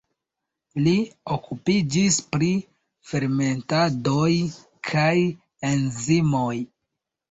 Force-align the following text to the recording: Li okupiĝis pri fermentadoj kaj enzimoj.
Li 0.87 0.93
okupiĝis 1.35 2.17
pri 2.33 2.49
fermentadoj 3.13 4.33
kaj 4.93 5.17
enzimoj. 5.75 6.55